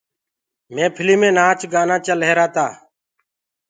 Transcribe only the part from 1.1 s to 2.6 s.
مينٚ نآچ گآنو چل رهيرو